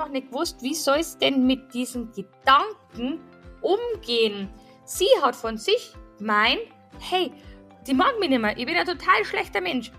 einfach 0.00 0.12
nicht 0.12 0.30
gewusst, 0.30 0.62
wie 0.62 0.74
soll 0.74 0.98
es 0.98 1.18
denn 1.18 1.46
mit 1.46 1.74
diesen 1.74 2.10
Gedanken 2.12 3.20
umgehen. 3.60 4.48
Sie 4.84 5.08
hat 5.20 5.36
von 5.36 5.58
sich 5.58 5.92
gemeint, 6.18 6.60
hey, 6.98 7.32
die 7.86 7.94
mag 7.94 8.18
mich 8.18 8.30
nicht 8.30 8.40
mehr, 8.40 8.56
ich 8.56 8.66
bin 8.66 8.76
ein 8.76 8.86
total 8.86 9.24
schlechter 9.24 9.60
Mensch. 9.60 9.92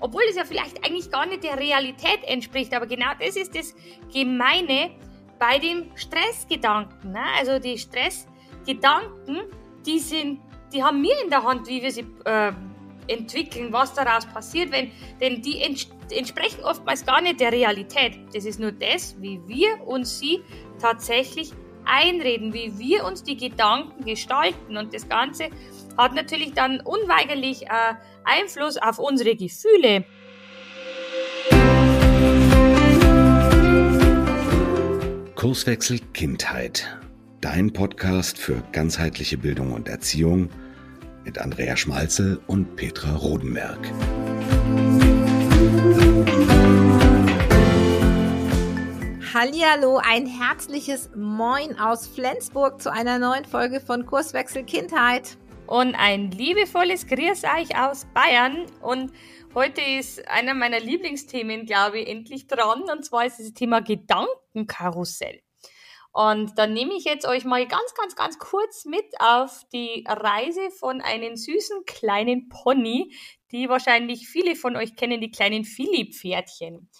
Obwohl 0.00 0.22
es 0.30 0.36
ja 0.36 0.44
vielleicht 0.44 0.84
eigentlich 0.84 1.10
gar 1.10 1.26
nicht 1.26 1.42
der 1.42 1.58
Realität 1.58 2.20
entspricht, 2.24 2.72
aber 2.72 2.86
genau 2.86 3.10
das 3.18 3.34
ist 3.34 3.56
das 3.56 3.74
Gemeine 4.12 4.90
bei 5.40 5.58
den 5.58 5.90
Stressgedanken. 5.96 7.12
Ne? 7.12 7.24
Also 7.36 7.58
die 7.58 7.76
Stressgedanken, 7.76 9.40
die 9.84 9.98
sind, 9.98 10.40
die 10.72 10.84
haben 10.84 11.02
wir 11.02 11.20
in 11.22 11.30
der 11.30 11.42
Hand, 11.42 11.66
wie 11.66 11.82
wir 11.82 11.90
sie 11.90 12.06
äh, 12.24 12.52
entwickeln, 13.08 13.72
was 13.72 13.94
daraus 13.94 14.26
passiert, 14.26 14.70
wenn, 14.70 14.90
denn 15.20 15.42
die 15.42 15.60
ents 15.62 15.88
entsprechen 16.10 16.62
oftmals 16.64 17.04
gar 17.04 17.20
nicht 17.20 17.40
der 17.40 17.52
Realität. 17.52 18.18
Das 18.32 18.46
ist 18.46 18.58
nur 18.58 18.72
das, 18.72 19.14
wie 19.20 19.40
wir 19.46 19.86
uns 19.86 20.18
sie 20.18 20.40
tatsächlich 20.80 21.52
einreden, 21.84 22.52
wie 22.52 22.78
wir 22.78 23.04
uns 23.04 23.22
die 23.22 23.36
Gedanken 23.36 24.04
gestalten 24.04 24.76
und 24.76 24.94
das 24.94 25.08
Ganze 25.08 25.50
hat 25.96 26.14
natürlich 26.14 26.52
dann 26.52 26.80
unweigerlich 26.80 27.66
äh, 27.66 27.94
Einfluss 28.24 28.76
auf 28.76 28.98
unsere 28.98 29.34
Gefühle. 29.36 30.04
Kurswechsel 35.34 36.00
Kindheit. 36.12 36.98
Dein 37.40 37.72
Podcast 37.72 38.38
für 38.38 38.62
ganzheitliche 38.72 39.38
Bildung 39.38 39.72
und 39.72 39.88
Erziehung 39.88 40.50
mit 41.28 41.38
Andrea 41.38 41.76
Schmalzel 41.76 42.40
und 42.46 42.74
Petra 42.76 43.14
Rodenberg. 43.14 43.78
Hallihallo, 49.34 50.00
ein 50.02 50.24
herzliches 50.24 51.10
Moin 51.14 51.78
aus 51.78 52.08
Flensburg 52.08 52.80
zu 52.80 52.90
einer 52.90 53.18
neuen 53.18 53.44
Folge 53.44 53.80
von 53.80 54.06
Kurswechsel 54.06 54.64
Kindheit. 54.64 55.36
Und 55.66 55.94
ein 55.96 56.30
liebevolles 56.30 57.06
Grüß 57.06 57.44
euch 57.44 57.78
aus 57.78 58.06
Bayern. 58.14 58.64
Und 58.80 59.12
heute 59.54 59.82
ist 59.82 60.26
einer 60.28 60.54
meiner 60.54 60.80
Lieblingsthemen, 60.80 61.66
glaube 61.66 61.98
ich, 61.98 62.08
endlich 62.08 62.46
dran. 62.46 62.84
Und 62.90 63.04
zwar 63.04 63.26
ist 63.26 63.38
das 63.38 63.52
Thema 63.52 63.82
Gedankenkarussell. 63.82 65.42
Und 66.18 66.58
dann 66.58 66.72
nehme 66.72 66.94
ich 66.94 67.04
jetzt 67.04 67.28
euch 67.28 67.44
mal 67.44 67.64
ganz, 67.68 67.94
ganz, 67.94 68.16
ganz 68.16 68.40
kurz 68.40 68.84
mit 68.84 69.04
auf 69.20 69.62
die 69.72 70.04
Reise 70.04 70.68
von 70.72 71.00
einem 71.00 71.36
süßen 71.36 71.84
kleinen 71.86 72.48
Pony, 72.48 73.14
die 73.52 73.68
wahrscheinlich 73.68 74.26
viele 74.26 74.56
von 74.56 74.74
euch 74.74 74.96
kennen, 74.96 75.20
die 75.20 75.30
kleinen 75.30 75.62
Philipp-Pferdchen. 75.62 76.90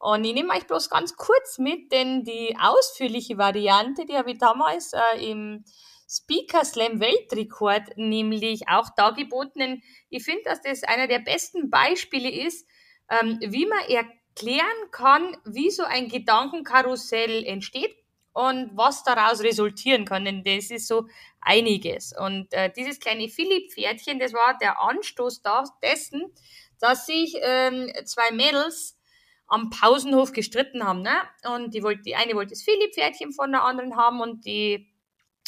Und 0.00 0.24
ich 0.24 0.34
nehme 0.34 0.52
euch 0.52 0.66
bloß 0.66 0.90
ganz 0.90 1.14
kurz 1.14 1.58
mit, 1.58 1.92
denn 1.92 2.24
die 2.24 2.56
ausführliche 2.60 3.38
Variante, 3.38 4.06
die 4.06 4.16
habe 4.16 4.32
ich 4.32 4.38
damals 4.38 4.92
äh, 4.92 5.30
im 5.30 5.64
Speaker 6.10 6.64
Slam 6.64 6.98
Weltrekord 6.98 7.96
nämlich 7.96 8.68
auch 8.68 8.88
dargeboten. 8.96 9.84
Ich 10.10 10.24
finde, 10.24 10.42
dass 10.46 10.62
das 10.62 10.82
einer 10.82 11.06
der 11.06 11.20
besten 11.20 11.70
Beispiele 11.70 12.28
ist, 12.28 12.66
ähm, 13.08 13.38
wie 13.40 13.66
man 13.66 13.84
erklären 13.86 14.90
kann, 14.90 15.36
wie 15.44 15.70
so 15.70 15.84
ein 15.84 16.08
Gedankenkarussell 16.08 17.44
entsteht 17.44 18.03
und 18.34 18.72
was 18.76 19.04
daraus 19.04 19.40
resultieren 19.42 20.04
kann. 20.04 20.24
Denn 20.24 20.44
das 20.44 20.70
ist 20.70 20.88
so 20.88 21.06
einiges. 21.40 22.12
Und 22.18 22.52
äh, 22.52 22.70
dieses 22.76 23.00
kleine 23.00 23.28
Philipp-Pferdchen, 23.28 24.18
das 24.18 24.34
war 24.34 24.58
der 24.60 24.80
Anstoß 24.82 25.40
dessen, 25.82 26.32
dass 26.80 27.06
sich 27.06 27.36
ähm, 27.40 27.90
zwei 28.04 28.32
Mädels 28.32 28.98
am 29.46 29.70
Pausenhof 29.70 30.32
gestritten 30.32 30.84
haben. 30.84 31.02
Ne? 31.02 31.14
Und 31.54 31.74
die, 31.74 31.82
wollte, 31.82 32.02
die 32.02 32.16
eine 32.16 32.34
wollte 32.34 32.50
das 32.50 32.62
Philipp-Pferdchen 32.62 33.32
von 33.32 33.52
der 33.52 33.62
anderen 33.62 33.96
haben 33.96 34.20
und 34.20 34.44
die 34.44 34.92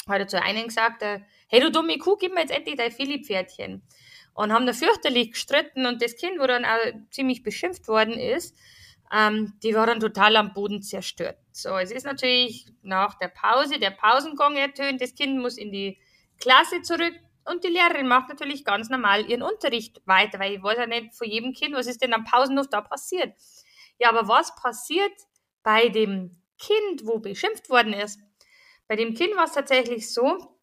hat 0.07 0.19
er 0.19 0.27
zu 0.27 0.41
einem 0.41 0.67
gesagt, 0.67 1.01
äh, 1.01 1.19
hey 1.49 1.59
du 1.59 1.69
dumme 1.69 1.97
Kuh, 1.97 2.15
gib 2.15 2.33
mir 2.33 2.41
jetzt 2.41 2.55
endlich 2.55 2.77
dein 2.77 2.91
Philipp-Pferdchen. 2.91 3.83
Und 4.33 4.53
haben 4.53 4.65
da 4.65 4.73
fürchterlich 4.73 5.31
gestritten 5.31 5.87
und 5.87 6.01
das 6.01 6.15
Kind, 6.15 6.39
wo 6.39 6.45
dann 6.45 6.63
auch 6.63 6.77
ziemlich 7.09 7.43
beschimpft 7.43 7.87
worden 7.87 8.13
ist, 8.13 8.55
ähm, 9.11 9.53
die 9.63 9.73
war 9.73 9.85
dann 9.85 9.99
total 9.99 10.35
am 10.35 10.53
Boden 10.53 10.81
zerstört. 10.81 11.37
So, 11.51 11.77
es 11.77 11.91
ist 11.91 12.05
natürlich 12.05 12.65
nach 12.81 13.17
der 13.19 13.29
Pause, 13.29 13.79
der 13.79 13.91
Pausengong 13.91 14.55
ertönt, 14.55 15.01
das 15.01 15.15
Kind 15.15 15.39
muss 15.39 15.57
in 15.57 15.71
die 15.71 15.99
Klasse 16.39 16.81
zurück 16.81 17.13
und 17.45 17.63
die 17.63 17.69
Lehrerin 17.69 18.07
macht 18.07 18.29
natürlich 18.29 18.65
ganz 18.65 18.89
normal 18.89 19.29
ihren 19.29 19.41
Unterricht 19.41 20.01
weiter, 20.05 20.39
weil 20.39 20.53
ich 20.53 20.63
weiß 20.63 20.77
ja 20.77 20.87
nicht 20.87 21.15
von 21.15 21.27
jedem 21.27 21.53
Kind, 21.53 21.73
was 21.73 21.87
ist 21.87 22.01
denn 22.01 22.13
am 22.13 22.25
Pausenhof 22.25 22.67
da 22.69 22.81
passiert. 22.81 23.33
Ja, 23.99 24.09
aber 24.09 24.27
was 24.27 24.55
passiert 24.55 25.13
bei 25.63 25.89
dem 25.89 26.41
Kind, 26.59 27.05
wo 27.05 27.19
beschimpft 27.19 27.69
worden 27.69 27.93
ist? 27.93 28.19
Bei 28.87 28.95
dem 28.95 29.13
Kind 29.13 29.35
war 29.35 29.45
es 29.45 29.53
tatsächlich 29.53 30.11
so, 30.13 30.57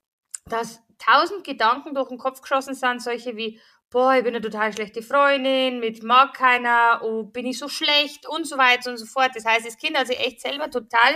dass 0.47 0.81
tausend 0.99 1.44
Gedanken 1.44 1.94
durch 1.94 2.09
den 2.09 2.19
Kopf 2.19 2.41
geschossen 2.41 2.75
sind, 2.75 3.03
solche 3.03 3.37
wie, 3.37 3.60
boah, 3.94 4.16
ich 4.16 4.25
bin 4.25 4.34
eine 4.34 4.43
total 4.43 4.72
schlechte 4.72 5.03
Freundin, 5.03 5.78
mit 5.78 6.03
mag 6.03 6.34
keiner, 6.34 7.00
oh, 7.05 7.22
bin 7.22 7.47
ich 7.47 7.60
so 7.60 7.69
schlecht 7.69 8.28
und 8.28 8.44
so 8.44 8.59
weiter 8.59 8.91
und 8.91 8.97
so 8.97 9.06
fort. 9.06 9.31
Das 9.37 9.44
heißt, 9.44 9.65
das 9.65 9.77
Kind 9.77 9.97
hat 9.97 10.09
sich 10.09 10.19
echt 10.19 10.41
selber 10.41 10.69
total, 10.69 11.15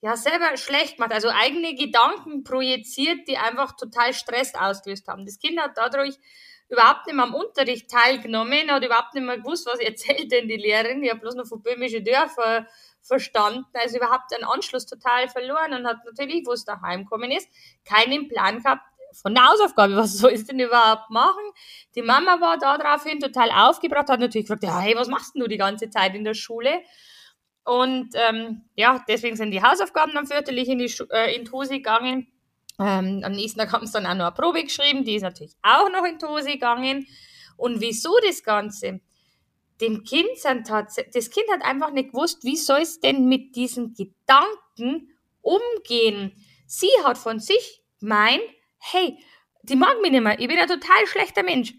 ja, 0.00 0.16
selber 0.16 0.56
schlecht 0.56 0.96
gemacht, 0.96 1.12
also 1.12 1.28
eigene 1.28 1.74
Gedanken 1.74 2.44
projiziert, 2.44 3.28
die 3.28 3.36
einfach 3.36 3.76
total 3.76 4.14
Stress 4.14 4.54
ausgelöst 4.54 5.06
haben. 5.06 5.26
Das 5.26 5.38
Kind 5.38 5.60
hat 5.60 5.72
dadurch 5.76 6.14
überhaupt 6.70 7.06
nicht 7.06 7.14
mehr 7.14 7.26
am 7.26 7.34
Unterricht 7.34 7.90
teilgenommen, 7.90 8.70
hat 8.70 8.82
überhaupt 8.82 9.12
nicht 9.12 9.26
mehr 9.26 9.36
gewusst, 9.36 9.66
was 9.66 9.78
erzählt 9.78 10.32
denn 10.32 10.48
die 10.48 10.56
Lehrerin. 10.56 11.02
Ich 11.02 11.10
habe 11.10 11.20
bloß 11.20 11.34
noch 11.34 11.46
von 11.46 11.62
böhmischen 11.62 12.02
Dörfern 12.02 12.66
verstanden, 13.02 13.66
also 13.74 13.98
überhaupt 13.98 14.30
den 14.30 14.44
Anschluss 14.44 14.86
total 14.86 15.28
verloren 15.28 15.74
und 15.74 15.86
hat 15.86 15.98
natürlich, 16.06 16.46
wo 16.46 16.52
es 16.52 16.64
daheim 16.64 17.04
gekommen 17.04 17.32
ist, 17.32 17.50
keinen 17.84 18.28
Plan 18.28 18.62
gehabt 18.62 18.82
von 19.20 19.34
der 19.34 19.48
Hausaufgabe, 19.48 19.96
was 19.96 20.18
soll 20.18 20.32
ich 20.32 20.46
denn 20.46 20.60
überhaupt 20.60 21.10
machen? 21.10 21.42
Die 21.94 22.02
Mama 22.02 22.40
war 22.40 22.58
daraufhin 22.58 23.20
total 23.20 23.50
aufgebracht, 23.50 24.08
hat 24.08 24.20
natürlich 24.20 24.46
gefragt, 24.46 24.64
hey, 24.66 24.96
was 24.96 25.08
machst 25.08 25.34
du 25.34 25.46
die 25.46 25.58
ganze 25.58 25.90
Zeit 25.90 26.14
in 26.14 26.24
der 26.24 26.34
Schule? 26.34 26.80
Und 27.64 28.10
ähm, 28.14 28.62
ja, 28.74 29.04
deswegen 29.08 29.36
sind 29.36 29.50
die 29.50 29.62
Hausaufgaben 29.62 30.12
dann 30.14 30.26
fürchterlich 30.26 30.68
in 30.68 30.78
die, 30.78 30.92
äh, 31.10 31.36
in 31.36 31.50
Hose 31.50 31.74
gegangen. 31.74 32.26
Ähm, 32.80 33.22
am 33.24 33.32
nächsten 33.32 33.60
Tag 33.60 33.72
haben 33.72 33.86
sie 33.86 33.92
dann 33.92 34.06
auch 34.06 34.14
noch 34.14 34.26
eine 34.26 34.34
Probe 34.34 34.64
geschrieben, 34.64 35.04
die 35.04 35.16
ist 35.16 35.22
natürlich 35.22 35.54
auch 35.62 35.90
noch 35.90 36.04
in 36.04 36.18
Hose 36.26 36.52
gegangen. 36.52 37.06
Und 37.56 37.80
wieso 37.80 38.16
das 38.26 38.42
Ganze? 38.42 39.00
dem 39.82 40.04
Kind 40.04 40.36
sind 40.36 40.70
das 40.70 41.30
Kind 41.30 41.46
hat 41.52 41.64
einfach 41.64 41.90
nicht 41.90 42.12
gewusst, 42.12 42.44
wie 42.44 42.56
soll 42.56 42.80
es 42.80 43.00
denn 43.00 43.28
mit 43.28 43.56
diesen 43.56 43.94
Gedanken 43.94 45.10
umgehen. 45.40 46.32
Sie 46.66 46.90
hat 47.04 47.18
von 47.18 47.40
sich 47.40 47.82
gemeint, 48.00 48.42
hey, 48.90 49.18
die 49.62 49.76
mag 49.76 50.00
mich 50.00 50.10
nicht 50.10 50.22
mehr, 50.22 50.38
ich 50.38 50.48
bin 50.48 50.58
ein 50.58 50.68
total 50.68 51.06
schlechter 51.06 51.42
Mensch. 51.42 51.74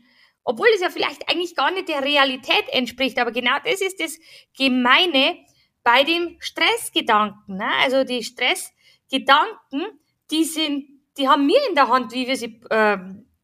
Obwohl 0.45 0.67
es 0.75 0.81
ja 0.81 0.89
vielleicht 0.89 1.29
eigentlich 1.29 1.55
gar 1.55 1.71
nicht 1.71 1.87
der 1.87 2.03
Realität 2.03 2.65
entspricht, 2.69 3.17
aber 3.17 3.31
genau 3.31 3.57
das 3.63 3.81
ist 3.81 3.99
das 4.01 4.19
Gemeine 4.57 5.37
bei 5.83 6.03
den 6.03 6.37
Stressgedanken. 6.39 7.57
Ne? 7.57 7.69
Also 7.81 8.03
die 8.03 8.23
Stressgedanken, 8.23 9.99
die 10.31 10.43
sind, 10.43 10.85
die 11.17 11.29
haben 11.29 11.47
wir 11.47 11.59
in 11.69 11.75
der 11.75 11.87
Hand, 11.87 12.11
wie 12.11 12.27
wir 12.27 12.35
sie 12.35 12.61
äh, 12.69 12.97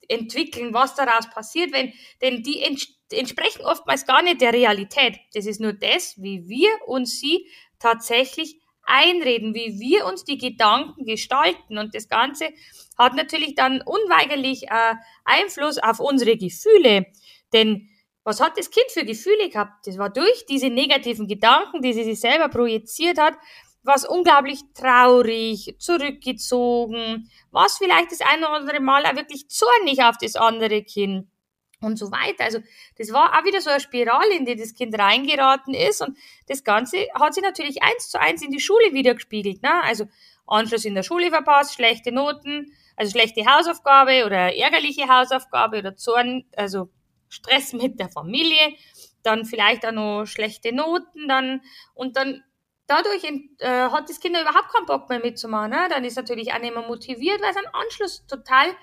entwickeln, 0.10 0.74
was 0.74 0.96
daraus 0.96 1.30
passiert, 1.30 1.72
wenn, 1.72 1.94
denn 2.22 2.44
die 2.44 2.62
entstehen 2.64 3.00
entsprechen 3.12 3.64
oftmals 3.64 4.06
gar 4.06 4.22
nicht 4.22 4.42
der 4.42 4.54
Realität. 4.54 5.20
Das 5.34 5.46
ist 5.46 5.60
nur 5.60 5.74
das, 5.74 6.16
wie 6.22 6.48
wir 6.48 6.70
uns 6.88 7.20
sie 7.20 7.48
tatsächlich 7.80 8.59
einreden, 8.90 9.54
wie 9.54 9.80
wir 9.80 10.06
uns 10.06 10.24
die 10.24 10.38
Gedanken 10.38 11.06
gestalten. 11.06 11.78
Und 11.78 11.96
das 11.96 12.10
Ganze 12.10 12.50
hat 12.98 13.16
natürlich 13.16 13.56
dann 13.56 13.82
unweigerlich 13.82 14.64
äh, 14.64 14.96
Einfluss 15.24 15.78
auf 15.78 16.00
unsere 16.00 16.36
Gefühle. 16.36 17.06
Denn 17.54 17.90
was 18.24 18.42
hat 18.42 18.58
das 18.58 18.70
Kind 18.70 18.92
für 18.92 19.06
Gefühle 19.06 19.50
gehabt? 19.50 19.88
Das 19.88 19.98
war 19.98 20.10
durch 20.10 20.46
diese 20.48 20.70
negativen 20.70 21.28
Gedanken, 21.28 21.82
die 21.82 21.94
sie 21.94 22.04
sich 22.04 22.20
selber 22.20 22.50
projiziert 22.50 23.18
hat, 23.18 23.36
was 23.84 24.08
unglaublich 24.08 24.60
traurig, 24.74 25.76
zurückgezogen, 25.80 27.30
was 27.52 27.78
vielleicht 27.78 28.12
das 28.12 28.22
eine 28.22 28.48
oder 28.48 28.58
andere 28.58 28.80
Mal 28.82 29.06
auch 29.06 29.16
wirklich 29.16 29.50
zornig 29.50 30.04
auf 30.04 30.18
das 30.18 30.36
andere 30.36 30.84
Kind 30.84 31.28
und 31.82 31.98
so 31.98 32.12
weiter. 32.12 32.44
Also 32.44 32.60
das 32.98 33.12
war 33.14 33.38
auch 33.38 33.46
wieder 33.46 33.62
so 33.62 33.70
eine 33.70 33.80
Spirale, 33.80 34.36
in 34.36 34.46
die 34.46 34.56
das 34.56 34.74
Kind 34.74 34.98
reingeraten 34.98 35.74
ist 35.74 36.02
und 36.02 36.18
das 36.48 36.64
Ganze 36.64 37.08
hat 37.14 37.34
sich 37.34 37.44
natürlich 37.44 37.82
eins 37.84 38.10
zu 38.10 38.20
eins 38.20 38.42
in 38.42 38.52
die 38.52 38.60
Schule 38.60 38.94
wieder 38.94 39.14
gespiegelt. 39.14 39.64
Ne? 39.64 39.84
Also 39.84 40.06
Anschluss 40.48 40.86
in 40.86 40.96
der 40.96 41.04
Schule 41.04 41.30
verpasst, 41.30 41.76
schlechte 41.76 42.12
Noten, 42.12 42.74
also 42.96 43.12
schlechte 43.12 43.46
Hausaufgabe 43.46 44.26
oder 44.26 44.56
ärgerliche 44.56 45.08
Hausaufgabe 45.08 45.80
oder 45.80 45.96
Zorn, 45.96 46.46
also 46.56 46.90
Stress 47.30 47.74
mit 47.74 48.00
der 48.00 48.10
Familie, 48.10 48.76
dann 49.24 49.46
vielleicht 49.46 49.86
auch 49.86 49.92
noch 49.92 50.26
schlechte 50.26 50.74
Noten, 50.74 51.28
dann 51.28 51.62
und 51.94 52.18
dann 52.18 52.44
dadurch 52.88 53.24
äh, 53.24 53.68
hat 53.68 54.10
das 54.10 54.20
Kind 54.20 54.36
überhaupt 54.36 54.74
keinen 54.74 54.86
Bock 54.88 55.10
mehr 55.10 55.20
mitzumachen. 55.20 55.72
Ne? 55.72 55.88
Dann 55.90 56.04
ist 56.04 56.18
natürlich 56.18 56.52
auch 56.52 56.60
nicht 56.60 56.74
mehr 56.74 56.88
motiviert, 56.88 57.42
weil 57.42 57.54
sein 57.54 57.68
Anschluss 57.72 58.26
total 58.26 58.76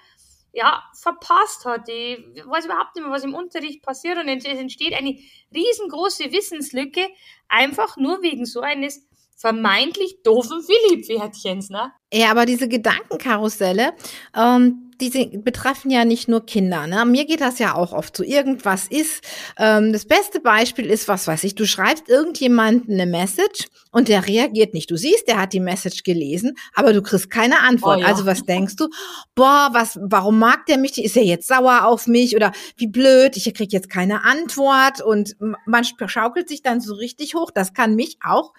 ja, 0.56 0.82
verpasst 0.94 1.66
hat. 1.66 1.86
Ich 1.90 2.18
weiß 2.46 2.64
überhaupt 2.64 2.96
nicht 2.96 3.04
mehr, 3.04 3.12
was 3.12 3.24
im 3.24 3.34
Unterricht 3.34 3.82
passiert 3.82 4.16
und 4.16 4.26
es 4.26 4.44
entsteht 4.46 4.94
eine 4.94 5.18
riesengroße 5.54 6.32
Wissenslücke, 6.32 7.06
einfach 7.46 7.98
nur 7.98 8.22
wegen 8.22 8.46
so 8.46 8.62
eines 8.62 9.05
vermeintlich 9.36 10.22
doofen 10.24 10.62
Philipp-Pferdchens, 10.62 11.68
ne? 11.70 11.92
Ja, 12.12 12.30
aber 12.30 12.46
diese 12.46 12.68
Gedankenkarusselle, 12.68 13.92
ähm, 14.34 14.86
diese 15.00 15.26
betreffen 15.26 15.90
ja 15.90 16.06
nicht 16.06 16.28
nur 16.28 16.46
Kinder. 16.46 16.86
Ne? 16.86 17.04
Mir 17.04 17.26
geht 17.26 17.42
das 17.42 17.58
ja 17.58 17.74
auch 17.74 17.92
oft 17.92 18.16
so. 18.16 18.22
Irgendwas 18.22 18.86
ist. 18.88 19.22
Ähm, 19.58 19.92
das 19.92 20.06
beste 20.06 20.40
Beispiel 20.40 20.86
ist, 20.86 21.06
was 21.08 21.26
weiß 21.26 21.44
ich, 21.44 21.54
du 21.54 21.66
schreibst 21.66 22.08
irgendjemanden 22.08 22.94
eine 22.94 23.04
Message 23.04 23.66
und 23.90 24.08
der 24.08 24.26
reagiert 24.26 24.72
nicht. 24.72 24.90
Du 24.90 24.96
siehst, 24.96 25.28
der 25.28 25.38
hat 25.38 25.52
die 25.52 25.60
Message 25.60 26.02
gelesen, 26.02 26.54
aber 26.74 26.94
du 26.94 27.02
kriegst 27.02 27.28
keine 27.28 27.60
Antwort. 27.60 27.98
Oh, 27.98 28.00
ja. 28.02 28.06
Also 28.06 28.24
was 28.24 28.44
denkst 28.44 28.76
du? 28.76 28.88
Boah, 29.34 29.68
was, 29.72 29.98
warum 30.00 30.38
mag 30.38 30.64
der 30.66 30.78
mich? 30.78 31.02
Ist 31.02 31.16
er 31.16 31.24
jetzt 31.24 31.48
sauer 31.48 31.84
auf 31.84 32.06
mich? 32.06 32.34
Oder 32.36 32.52
wie 32.78 32.86
blöd, 32.86 33.36
ich 33.36 33.52
krieg 33.52 33.72
jetzt 33.72 33.90
keine 33.90 34.24
Antwort. 34.24 35.02
Und 35.02 35.36
man 35.66 35.84
schaukelt 35.84 36.48
sich 36.48 36.62
dann 36.62 36.80
so 36.80 36.94
richtig 36.94 37.34
hoch. 37.34 37.50
Das 37.50 37.74
kann 37.74 37.96
mich 37.96 38.16
auch 38.24 38.54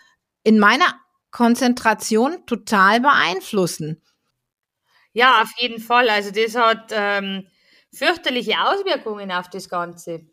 in 0.48 0.60
meiner 0.60 0.86
Konzentration 1.30 2.46
total 2.46 3.02
beeinflussen. 3.02 4.02
Ja, 5.12 5.42
auf 5.42 5.52
jeden 5.58 5.82
Fall. 5.82 6.10
Also 6.10 6.32
das 6.32 6.56
hat 6.56 6.92
ähm, 6.94 7.50
fürchterliche 7.94 8.54
Auswirkungen 8.62 9.30
auf 9.34 9.50
das 9.50 9.68
Ganze. 9.68 10.26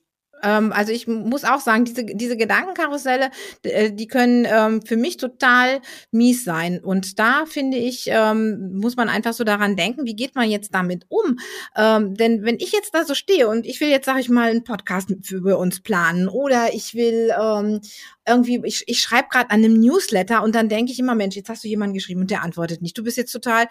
Ähm, 0.45 0.73
also 0.73 0.93
ich 0.93 1.07
muss 1.07 1.45
auch 1.45 1.61
sagen, 1.61 1.85
diese, 1.85 2.05
diese 2.05 2.37
Gedankenkarusselle, 2.37 3.31
äh, 3.63 3.91
die 3.93 4.07
können 4.07 4.47
ähm, 4.49 4.83
für 4.83 4.97
mich 4.97 5.17
total 5.17 5.81
mies 6.11 6.45
sein. 6.45 6.79
Und 6.81 7.19
da 7.19 7.47
finde 7.47 7.79
ich, 7.79 8.07
ähm, 8.09 8.73
muss 8.75 8.97
man 8.97 9.09
einfach 9.09 9.33
so 9.33 9.45
daran 9.45 9.77
denken, 9.77 10.05
wie 10.05 10.17
geht 10.17 10.35
man 10.35 10.51
jetzt 10.51 10.75
damit 10.75 11.07
um? 11.09 11.39
Ähm, 11.77 12.15
denn 12.15 12.45
wenn 12.45 12.57
ich 12.57 12.73
jetzt 12.73 12.95
da 12.95 13.05
so 13.05 13.15
stehe 13.15 13.49
und 13.49 13.67
ich 13.67 13.81
will 13.81 13.89
jetzt, 13.89 14.07
sage 14.07 14.21
ich 14.21 14.29
mal, 14.29 14.51
einen 14.51 14.65
Podcast 14.65 15.15
für 15.23 15.57
uns 15.57 15.81
planen 15.81 16.29
oder 16.29 16.75
ich 16.75 16.95
will 16.95 17.33
ähm, 17.41 17.81
irgendwie, 18.27 18.61
ich, 18.65 18.85
ich 18.87 19.01
schreibe 19.01 19.29
gerade 19.31 19.51
an 19.51 19.65
einem 19.65 19.79
Newsletter 19.81 20.43
und 20.43 20.55
dann 20.55 20.69
denke 20.69 20.93
ich 20.93 20.99
immer, 20.99 21.15
Mensch, 21.15 21.37
jetzt 21.37 21.49
hast 21.49 21.65
du 21.65 21.69
jemanden 21.69 21.95
geschrieben 21.95 22.21
und 22.21 22.31
der 22.31 22.43
antwortet 22.43 22.83
nicht. 22.83 22.97
Du 22.97 23.05
bist 23.05 23.17
jetzt 23.17 23.33
total 23.33 23.67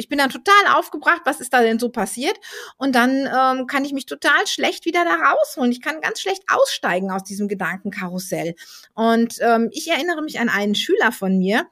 ich 0.00 0.08
bin 0.08 0.18
dann 0.18 0.30
total 0.30 0.74
aufgebracht, 0.74 1.22
was 1.24 1.40
ist 1.40 1.52
da 1.52 1.60
denn 1.60 1.78
so 1.78 1.90
passiert? 1.90 2.38
Und 2.78 2.94
dann 2.94 3.26
ähm, 3.26 3.66
kann 3.66 3.84
ich 3.84 3.92
mich 3.92 4.06
total 4.06 4.46
schlecht 4.46 4.86
wieder 4.86 5.04
da 5.04 5.14
rausholen. 5.14 5.70
Ich 5.70 5.82
kann 5.82 6.00
ganz 6.00 6.20
schlecht 6.20 6.42
aussteigen 6.50 7.10
aus 7.10 7.22
diesem 7.22 7.48
Gedankenkarussell. 7.48 8.54
Und 8.94 9.36
ähm, 9.40 9.68
ich 9.72 9.88
erinnere 9.88 10.22
mich 10.22 10.40
an 10.40 10.48
einen 10.48 10.74
Schüler 10.74 11.12
von 11.12 11.38
mir, 11.38 11.68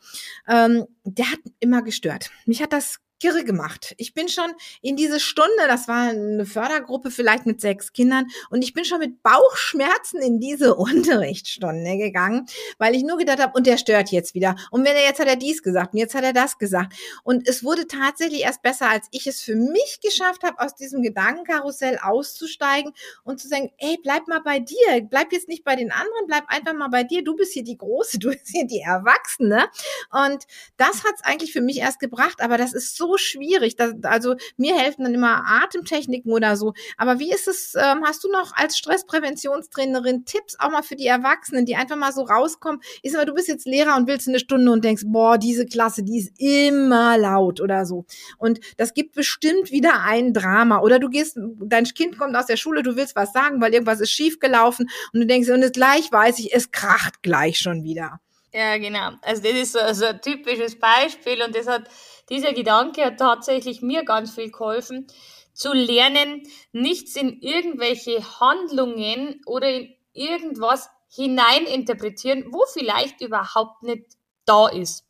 ähm, 0.47 0.87
der 1.05 1.33
hat 1.33 1.41
immer 1.59 1.83
gestört. 1.83 2.31
Mich 2.45 2.63
hat 2.63 2.73
das 2.73 2.99
kirre 3.19 3.45
gemacht. 3.45 3.95
Ich 3.99 4.15
bin 4.15 4.29
schon 4.29 4.53
in 4.83 4.97
diese 4.97 5.21
Stunde, 5.21 5.67
das 5.67 5.89
war 5.89 6.11
eine 6.11 6.47
Fördergruppe 6.47 7.11
vielleicht 7.11 7.47
mit 7.47 7.61
sechs 7.61 7.93
Kindern, 7.93 8.27
und 8.51 8.63
ich 8.63 8.73
bin 8.73 8.85
schon 8.85 9.01
mit 9.01 9.23
Bauchschmerzen 9.23 10.21
in 10.21 10.41
diese 10.41 10.75
Unterrichtsstunde 10.77 11.97
gegangen, 11.97 12.47
weil 12.79 12.95
ich 12.95 13.03
nur 13.03 13.19
gedacht 13.19 13.41
habe, 13.41 13.53
und 13.57 13.67
der 13.67 13.77
stört 13.77 14.11
jetzt 14.11 14.35
wieder. 14.35 14.57
Und 14.71 14.85
wenn 14.85 14.97
er 14.97 15.03
jetzt 15.03 15.21
hat 15.21 15.29
er 15.29 15.37
dies 15.37 15.63
gesagt 15.63 15.95
und 15.95 15.99
jetzt 15.99 16.15
hat 16.15 16.25
er 16.25 16.33
das 16.33 16.59
gesagt. 16.59 16.95
Und 17.25 17.49
es 17.49 17.65
wurde 17.65 17.87
tatsächlich 17.87 18.43
erst 18.43 18.63
besser, 18.63 18.89
als 18.89 19.09
ich 19.11 19.27
es 19.27 19.41
für 19.41 19.57
mich 19.57 20.01
geschafft 20.03 20.43
habe, 20.43 20.61
aus 20.61 20.75
diesem 20.75 21.03
Gedankenkarussell 21.03 21.99
auszusteigen 22.03 22.93
und 23.25 23.41
zu 23.41 23.49
sagen, 23.49 23.71
ey, 23.79 23.99
bleib 24.03 24.29
mal 24.29 24.41
bei 24.41 24.61
dir, 24.61 24.77
bleib 25.09 25.33
jetzt 25.33 25.49
nicht 25.49 25.65
bei 25.65 25.77
den 25.77 25.91
anderen, 25.91 26.27
bleib 26.27 26.45
einfach 26.49 26.75
mal 26.75 26.89
bei 26.89 27.05
dir. 27.05 27.25
Du 27.25 27.37
bist 27.37 27.53
hier 27.53 27.65
die 27.65 27.77
Große, 27.77 28.19
du 28.21 28.31
bist 28.31 28.49
hier 28.49 28.67
die 28.67 28.81
Erwachsene. 28.81 29.69
Und 30.11 30.45
das 30.77 31.05
hat 31.05 31.15
es 31.17 31.25
eigentlich 31.25 31.53
für 31.53 31.61
mich 31.61 31.79
erst 31.79 32.01
gebracht, 32.01 32.41
aber 32.41 32.59
das 32.59 32.73
ist 32.73 32.97
so 32.97 33.08
schwierig. 33.17 33.77
Das, 33.77 33.95
also 34.03 34.35
mir 34.57 34.77
helfen 34.77 35.05
dann 35.05 35.15
immer 35.15 35.45
Atemtechniken 35.47 36.33
oder 36.33 36.57
so. 36.57 36.75
Aber 36.97 37.19
wie 37.19 37.33
ist 37.33 37.49
es, 37.49 37.75
ähm, 37.75 38.03
hast 38.05 38.25
du 38.25 38.31
noch 38.31 38.53
als 38.55 38.77
Stresspräventionstrainerin 38.77 40.25
Tipps 40.25 40.57
auch 40.59 40.71
mal 40.71 40.83
für 40.83 40.97
die 40.97 41.07
Erwachsenen, 41.07 41.65
die 41.65 41.77
einfach 41.77 41.97
mal 41.97 42.13
so 42.13 42.23
rauskommen? 42.23 42.81
Ist 43.03 43.17
aber, 43.17 43.25
du 43.25 43.35
bist 43.35 43.49
jetzt 43.49 43.67
Lehrer 43.67 43.97
und 43.97 44.07
willst 44.07 44.29
eine 44.29 44.39
Stunde 44.39 44.71
und 44.71 44.85
denkst, 44.85 45.05
boah, 45.07 45.39
diese 45.39 45.67
Klasse, 45.67 46.03
die 46.03 46.19
ist 46.19 46.33
immer 46.39 47.17
laut 47.17 47.61
oder 47.61 47.87
so. 47.87 48.05
Und 48.39 48.61
das 48.77 48.95
gibt 48.95 49.15
bestimmt 49.15 49.71
wieder 49.71 50.03
ein 50.03 50.33
Drama. 50.33 50.81
Oder 50.81 50.99
du 50.99 51.09
gehst, 51.09 51.39
dein 51.61 51.85
Kind 51.85 52.19
kommt 52.19 52.37
aus 52.37 52.47
der 52.47 52.57
Schule, 52.57 52.83
du 52.83 52.97
willst 52.97 53.17
was 53.17 53.33
sagen, 53.33 53.61
weil 53.61 53.73
irgendwas 53.73 54.01
ist 54.01 54.11
schiefgelaufen 54.11 54.89
und 55.13 55.21
du 55.21 55.27
denkst, 55.27 55.49
und 55.49 55.73
gleich 55.73 56.11
weiß 56.11 56.39
ich, 56.41 56.55
es 56.55 56.71
kracht 56.71 57.23
gleich 57.23 57.59
schon 57.59 57.85
wieder. 57.85 58.21
Ja, 58.53 58.79
genau. 58.79 59.11
Also 59.23 59.43
das 59.43 59.53
ist 59.53 59.73
so, 59.73 59.79
so 59.93 60.07
ein 60.07 60.21
typisches 60.21 60.79
Beispiel 60.79 61.43
und 61.43 61.55
das 61.55 61.67
hat 61.67 61.89
dieser 62.29 62.53
Gedanke 62.53 63.05
hat 63.05 63.19
tatsächlich 63.19 63.83
mir 63.83 64.05
ganz 64.05 64.35
viel 64.35 64.51
geholfen, 64.51 65.07
zu 65.53 65.73
lernen, 65.73 66.43
nichts 66.73 67.17
in 67.17 67.41
irgendwelche 67.41 68.23
Handlungen 68.41 69.41
oder 69.45 69.69
in 69.69 69.95
irgendwas 70.13 70.89
hineininterpretieren, 71.09 72.53
wo 72.53 72.65
vielleicht 72.73 73.21
überhaupt 73.21 73.83
nicht 73.83 74.05
da 74.45 74.69
ist. 74.69 75.05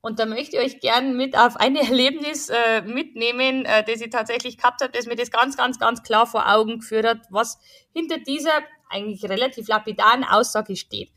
Und 0.00 0.18
da 0.18 0.26
möchte 0.26 0.56
ich 0.56 0.62
euch 0.62 0.80
gern 0.80 1.16
mit 1.16 1.38
auf 1.38 1.56
ein 1.56 1.76
Erlebnis 1.90 2.48
äh, 2.48 2.82
mitnehmen, 2.82 3.64
äh, 3.64 3.84
das 3.84 4.00
ich 4.00 4.10
tatsächlich 4.10 4.56
gehabt 4.58 4.82
habe, 4.82 4.92
das 4.92 5.06
mir 5.06 5.14
das 5.14 5.30
ganz, 5.30 5.56
ganz, 5.56 5.78
ganz 5.78 6.02
klar 6.02 6.26
vor 6.26 6.52
Augen 6.52 6.80
geführt 6.80 7.06
hat, 7.06 7.20
was 7.30 7.58
hinter 7.92 8.18
dieser 8.18 8.50
eigentlich 8.90 9.24
relativ 9.24 9.68
lapidaren 9.68 10.24
Aussage 10.24 10.74
steht. 10.74 11.10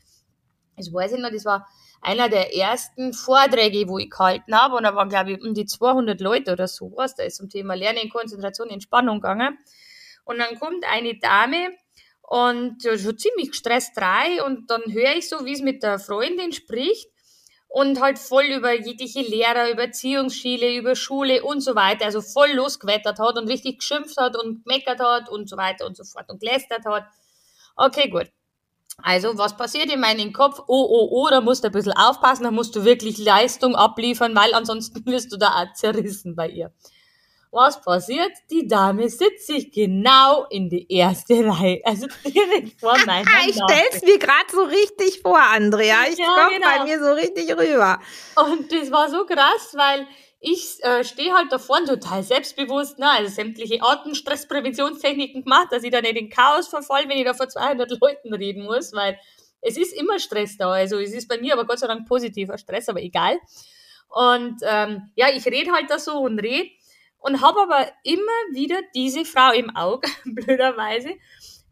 Das 0.76 0.92
weiß 0.92 1.12
ich 1.14 1.18
noch, 1.18 1.30
das 1.30 1.44
war 1.44 1.66
einer 2.06 2.28
der 2.28 2.54
ersten 2.54 3.12
Vorträge, 3.12 3.88
wo 3.88 3.98
ich 3.98 4.10
gehalten 4.10 4.54
habe. 4.56 4.76
Und 4.76 4.84
da 4.84 4.94
waren, 4.94 5.08
glaube 5.08 5.32
ich, 5.32 5.42
um 5.42 5.54
die 5.54 5.66
200 5.66 6.20
Leute 6.20 6.52
oder 6.52 6.68
sowas. 6.68 7.16
Da 7.16 7.24
ist 7.24 7.36
zum 7.36 7.48
Thema 7.48 7.74
Lernen, 7.74 8.08
Konzentration, 8.08 8.70
Entspannung 8.70 9.20
gegangen. 9.20 9.58
Und 10.24 10.38
dann 10.38 10.58
kommt 10.58 10.84
eine 10.88 11.18
Dame 11.18 11.70
und 12.22 12.82
ja, 12.84 12.96
schon 12.96 13.18
ziemlich 13.18 13.50
gestresst 13.50 13.98
rein. 13.98 14.40
Und 14.40 14.70
dann 14.70 14.82
höre 14.86 15.16
ich 15.16 15.28
so, 15.28 15.44
wie 15.44 15.52
es 15.52 15.62
mit 15.62 15.82
der 15.82 15.98
Freundin 15.98 16.52
spricht. 16.52 17.08
Und 17.68 18.00
halt 18.00 18.20
voll 18.20 18.44
über 18.44 18.72
jegliche 18.72 19.22
Lehrer, 19.22 19.70
über 19.70 19.82
Erziehungsschiele, 19.82 20.76
über 20.76 20.94
Schule 20.94 21.42
und 21.42 21.60
so 21.60 21.74
weiter. 21.74 22.04
Also 22.04 22.22
voll 22.22 22.52
losgewettert 22.52 23.18
hat 23.18 23.36
und 23.36 23.48
richtig 23.48 23.80
geschimpft 23.80 24.16
hat 24.16 24.36
und 24.40 24.64
gemeckert 24.64 25.00
hat 25.00 25.28
und 25.28 25.48
so 25.50 25.56
weiter 25.56 25.84
und 25.86 25.96
so 25.96 26.04
fort 26.04 26.30
und 26.30 26.38
gelästert 26.40 26.86
hat. 26.86 27.04
Okay, 27.76 28.08
gut. 28.08 28.30
Also, 29.02 29.36
was 29.36 29.56
passiert 29.56 29.92
in 29.92 30.00
meinem 30.00 30.32
Kopf? 30.32 30.60
Oh, 30.66 30.86
oh, 30.88 31.08
oh, 31.10 31.28
da 31.30 31.40
musst 31.40 31.62
du 31.64 31.68
ein 31.68 31.72
bisschen 31.72 31.92
aufpassen, 31.92 32.44
da 32.44 32.50
musst 32.50 32.74
du 32.74 32.84
wirklich 32.84 33.18
Leistung 33.18 33.76
abliefern, 33.76 34.34
weil 34.34 34.54
ansonsten 34.54 35.04
wirst 35.06 35.32
du 35.32 35.36
da 35.36 35.62
auch 35.62 35.72
zerrissen 35.74 36.34
bei 36.34 36.48
ihr. 36.48 36.72
Was 37.52 37.80
passiert? 37.80 38.32
Die 38.50 38.66
Dame 38.66 39.08
sitzt 39.08 39.46
sich 39.46 39.72
genau 39.72 40.44
in 40.50 40.68
die 40.68 40.92
erste 40.92 41.34
Reihe, 41.48 41.80
also 41.84 42.06
direkt 42.24 42.80
vor 42.80 42.96
meiner 43.06 43.26
Ich 43.46 43.54
stell's 43.54 44.02
mir 44.02 44.18
gerade 44.18 44.50
so 44.50 44.62
richtig 44.64 45.22
vor, 45.22 45.40
Andrea. 45.40 45.96
Ich 46.10 46.18
ja, 46.18 46.26
komm 46.26 46.54
genau. 46.54 46.66
bei 46.66 46.84
mir 46.84 46.98
so 46.98 47.12
richtig 47.12 47.50
rüber. 47.52 47.98
Und 48.36 48.70
das 48.72 48.90
war 48.90 49.08
so 49.08 49.24
krass, 49.24 49.72
weil 49.74 50.06
ich 50.38 50.82
äh, 50.82 51.02
stehe 51.02 51.34
halt 51.34 51.50
da 51.50 51.58
vorne 51.58 51.86
total 51.86 52.22
selbstbewusst, 52.22 52.98
ne? 52.98 53.10
also 53.10 53.34
sämtliche 53.34 53.82
Arten 53.82 54.14
Stresspräventionstechniken 54.14 55.44
gemacht, 55.44 55.68
dass 55.70 55.82
ich 55.82 55.90
da 55.90 56.00
nicht 56.00 56.16
in 56.16 56.30
Chaos 56.30 56.68
verfall, 56.68 57.08
wenn 57.08 57.18
ich 57.18 57.24
da 57.24 57.34
vor 57.34 57.48
200 57.48 57.90
Leuten 58.00 58.34
reden 58.34 58.64
muss, 58.64 58.92
weil 58.92 59.18
es 59.62 59.76
ist 59.76 59.92
immer 59.94 60.18
Stress 60.18 60.56
da. 60.56 60.70
Also 60.70 60.98
es 60.98 61.12
ist 61.12 61.28
bei 61.28 61.38
mir 61.38 61.54
aber 61.54 61.66
Gott 61.66 61.78
sei 61.78 61.86
Dank 61.86 62.06
positiver 62.06 62.58
Stress, 62.58 62.88
aber 62.88 63.02
egal. 63.02 63.38
Und 64.08 64.60
ähm, 64.62 65.10
ja, 65.16 65.28
ich 65.34 65.46
rede 65.46 65.72
halt 65.72 65.90
da 65.90 65.98
so 65.98 66.18
und 66.18 66.38
rede 66.38 66.70
und 67.18 67.40
habe 67.40 67.62
aber 67.62 67.90
immer 68.04 68.22
wieder 68.52 68.78
diese 68.94 69.24
Frau 69.24 69.52
im 69.52 69.74
Auge, 69.74 70.08
blöderweise, 70.24 71.14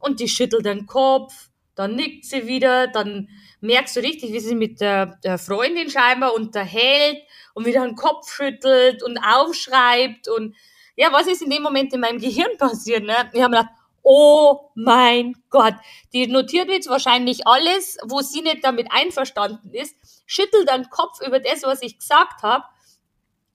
und 0.00 0.21
die 0.21 0.28
schüttelt 0.28 0.66
den 0.66 0.87
Kopf, 0.87 1.50
dann 1.75 1.95
nickt 1.97 2.25
sie 2.25 2.47
wieder, 2.47 2.88
dann 2.88 3.28
merkst 3.61 3.97
du 3.97 4.00
richtig, 4.00 4.33
wie 4.33 4.40
sie 4.40 4.54
mit 4.54 4.81
der, 4.81 5.19
der 5.25 5.38
Freundin 5.38 5.90
scheinbar 5.90 6.35
unterhält 6.35 7.19
und 7.54 7.66
wieder 7.66 7.85
den 7.85 7.97
Kopf 7.97 8.31
schüttelt 8.31 9.02
und 9.02 9.19
aufschreibt 9.19 10.28
und 10.28 10.54
ja, 10.97 11.12
was 11.12 11.26
ist 11.26 11.43
in 11.43 11.50
dem 11.50 11.62
Moment 11.62 11.93
in 11.93 12.00
meinem 12.00 12.19
Gehirn 12.19 12.50
passiert? 12.59 13.04
Ne? 13.04 13.16
Ich 13.33 13.43
habe 13.43 13.57
gedacht, 13.57 13.71
oh 14.02 14.71
mein 14.75 15.35
Gott, 15.50 15.75
die 16.12 16.26
notiert 16.26 16.69
jetzt 16.69 16.88
wahrscheinlich 16.88 17.47
alles, 17.47 17.97
wo 18.04 18.21
sie 18.21 18.43
nicht 18.43 18.62
damit 18.62 18.88
einverstanden 18.90 19.73
ist, 19.73 19.97
schüttelt 20.26 20.71
den 20.71 20.88
Kopf 20.90 21.21
über 21.26 21.40
das, 21.40 21.62
was 21.62 21.83
ich 21.83 21.99
gesagt 21.99 22.43
habe 22.43 22.64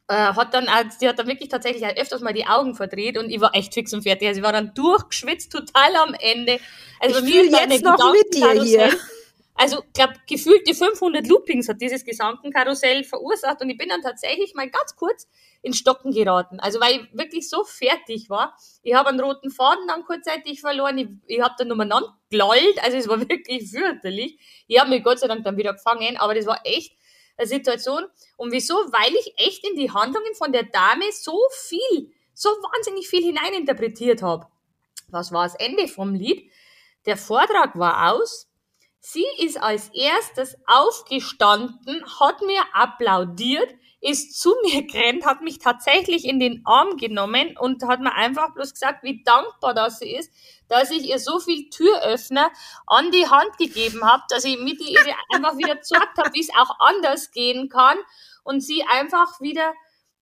äh, 0.09 0.13
hat 0.13 0.53
dann, 0.53 0.67
auch, 0.67 0.83
sie 0.97 1.07
hat 1.07 1.19
dann 1.19 1.27
wirklich 1.27 1.49
tatsächlich 1.49 1.83
halt 1.83 1.99
öfters 1.99 2.21
mal 2.21 2.33
die 2.33 2.45
Augen 2.45 2.75
verdreht 2.75 3.17
und 3.17 3.29
ich 3.29 3.39
war 3.39 3.53
echt 3.53 3.73
fix 3.73 3.93
und 3.93 4.01
fertig. 4.01 4.27
Also 4.27 4.39
ich 4.39 4.45
war 4.45 4.53
dann 4.53 4.73
durchgeschwitzt, 4.73 5.51
total 5.51 5.95
am 5.95 6.15
Ende. 6.19 6.59
Also 6.99 7.19
ich 7.19 7.31
fühle 7.31 7.49
jetzt 7.51 7.83
noch 7.83 8.11
mit 8.11 8.33
dir 8.33 8.61
hier. 8.63 8.91
Also, 9.61 9.83
ich 9.85 9.93
glaube, 9.93 10.13
gefühlte 10.25 10.73
500 10.73 11.27
Loopings 11.27 11.67
hat 11.67 11.81
dieses 11.81 12.05
Gesamtenkarussell 12.05 13.03
verursacht 13.03 13.61
und 13.61 13.69
ich 13.69 13.77
bin 13.77 13.89
dann 13.89 14.01
tatsächlich 14.01 14.55
mal 14.55 14.69
ganz 14.69 14.95
kurz 14.95 15.27
in 15.61 15.73
Stocken 15.73 16.13
geraten. 16.13 16.61
Also, 16.61 16.79
weil 16.79 16.93
ich 16.93 17.01
wirklich 17.11 17.49
so 17.49 17.65
fertig 17.65 18.29
war. 18.29 18.55
Ich 18.83 18.93
habe 18.93 19.09
einen 19.09 19.19
roten 19.19 19.51
Faden 19.51 19.85
dann 19.85 20.05
kurzzeitig 20.05 20.61
verloren. 20.61 20.97
Ich, 20.97 21.09
ich 21.27 21.41
habe 21.41 21.55
dann 21.57 21.73
umeinander 21.73 22.17
gelallt. 22.29 22.81
Also, 22.81 22.95
es 22.95 23.09
war 23.09 23.19
wirklich 23.29 23.69
fürchterlich. 23.69 24.39
Ich 24.67 24.79
habe 24.79 24.91
mich 24.91 25.03
Gott 25.03 25.19
sei 25.19 25.27
Dank 25.27 25.43
dann 25.43 25.57
wieder 25.57 25.73
gefangen, 25.73 26.15
aber 26.15 26.35
das 26.35 26.45
war 26.45 26.61
echt 26.63 26.93
Situation. 27.47 28.05
Und 28.37 28.51
wieso? 28.51 28.73
Weil 28.73 29.13
ich 29.15 29.33
echt 29.37 29.67
in 29.67 29.75
die 29.75 29.91
Handlungen 29.91 30.33
von 30.35 30.51
der 30.51 30.63
Dame 30.63 31.11
so 31.11 31.37
viel, 31.51 32.11
so 32.33 32.49
wahnsinnig 32.49 33.07
viel 33.07 33.23
hineininterpretiert 33.23 34.21
habe. 34.21 34.47
Was 35.09 35.31
war 35.31 35.43
das 35.43 35.55
Ende 35.55 35.87
vom 35.87 36.13
Lied? 36.13 36.51
Der 37.05 37.17
Vortrag 37.17 37.77
war 37.77 38.13
aus. 38.13 38.47
Sie 38.99 39.25
ist 39.37 39.61
als 39.61 39.89
erstes 39.93 40.57
aufgestanden, 40.67 42.03
hat 42.19 42.41
mir 42.41 42.61
applaudiert, 42.73 43.73
ist 44.01 44.39
zu 44.39 44.55
mir 44.63 44.83
gerannt, 44.87 45.25
hat 45.25 45.41
mich 45.41 45.59
tatsächlich 45.59 46.25
in 46.25 46.39
den 46.39 46.61
Arm 46.65 46.97
genommen 46.97 47.57
und 47.57 47.83
hat 47.83 47.99
mir 47.99 48.13
einfach 48.13 48.53
bloß 48.53 48.73
gesagt, 48.73 49.03
wie 49.03 49.23
dankbar 49.23 49.73
das 49.73 49.99
sie 49.99 50.15
ist, 50.15 50.31
dass 50.67 50.91
ich 50.91 51.09
ihr 51.09 51.19
so 51.19 51.39
viel 51.39 51.69
Türöffner 51.69 52.49
an 52.85 53.11
die 53.11 53.27
Hand 53.27 53.57
gegeben 53.57 54.03
habe, 54.03 54.23
dass 54.29 54.45
ich 54.45 54.59
mit 54.59 54.79
ihr 54.81 54.99
einfach 55.33 55.57
wieder 55.57 55.75
gezeigt 55.75 56.17
habe, 56.17 56.33
wie 56.33 56.41
es 56.41 56.49
auch 56.57 56.79
anders 56.79 57.31
gehen 57.31 57.69
kann 57.69 57.97
und 58.43 58.61
sie 58.61 58.83
einfach 58.83 59.39
wieder 59.41 59.73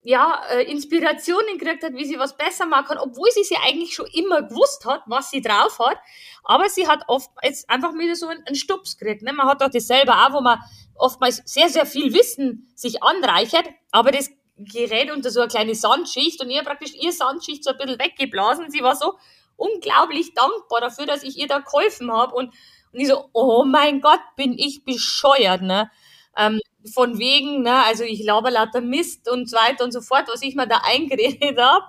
ja, 0.08 0.42
äh, 0.52 0.64
Inspirationen 0.72 1.58
gekriegt 1.58 1.84
hat, 1.84 1.94
wie 1.94 2.06
sie 2.06 2.18
was 2.18 2.38
besser 2.38 2.66
machen 2.66 2.86
kann, 2.86 2.98
obwohl 2.98 3.30
sie 3.32 3.44
sie 3.44 3.58
eigentlich 3.58 3.94
schon 3.94 4.06
immer 4.14 4.42
gewusst 4.42 4.86
hat, 4.86 5.02
was 5.06 5.32
sie 5.32 5.42
drauf 5.42 5.80
hat. 5.80 5.98
Aber 6.46 6.70
sie 6.70 6.88
hat 6.88 7.04
oft 7.08 7.30
jetzt 7.44 7.70
einfach 7.70 7.94
wieder 7.94 8.16
so 8.16 8.28
einen, 8.28 8.42
einen 8.46 8.56
Stups 8.56 8.98
gekriegt. 8.98 9.22
Ne? 9.22 9.34
Man 9.34 9.48
hat 9.48 9.62
doch 9.62 9.70
das 9.70 9.86
selber 9.86 10.14
auch, 10.26 10.32
wo 10.32 10.40
man 10.40 10.60
oftmals 10.96 11.42
sehr, 11.44 11.68
sehr 11.68 11.86
viel 11.86 12.14
Wissen 12.14 12.72
sich 12.74 13.04
anreichert, 13.04 13.66
aber 13.92 14.12
das 14.12 14.30
gerät 14.56 15.12
unter 15.12 15.30
so 15.30 15.42
eine 15.42 15.50
kleine 15.50 15.76
Sandschicht 15.76 16.42
und 16.42 16.50
ihr 16.52 16.64
praktisch 16.64 16.94
ihr 16.94 17.12
Sandschicht 17.12 17.66
so 17.66 17.72
ein 17.72 17.78
bisschen 17.78 18.00
weggeblasen. 18.00 18.72
Sie 18.72 18.82
war 18.82 18.96
so 18.96 19.18
unglaublich 19.58 20.34
dankbar 20.34 20.80
dafür, 20.80 21.06
dass 21.06 21.24
ich 21.24 21.38
ihr 21.38 21.50
da 21.50 21.60
geholfen 21.60 22.14
habe 22.14 22.34
und, 22.34 22.54
und 22.94 23.00
ich 23.02 23.10
so, 23.10 23.30
oh 23.34 23.66
mein 23.66 24.00
Gott, 24.00 24.22
bin 24.38 24.58
ich 24.58 24.86
bescheuert, 24.86 25.64
ne? 25.64 25.92
Ähm, 26.38 26.62
von 26.94 27.18
wegen, 27.20 27.64
ne, 27.64 27.84
also 27.86 28.04
ich 28.04 28.24
laber 28.24 28.52
lauter 28.52 28.82
Mist 28.82 29.30
und 29.30 29.50
so 29.50 29.58
weiter 29.58 29.84
und 29.84 29.92
so 29.92 30.02
fort, 30.02 30.28
was 30.28 30.42
ich 30.42 30.56
mir 30.56 30.68
da 30.68 30.82
eingeredet 30.84 31.58
habe. 31.58 31.86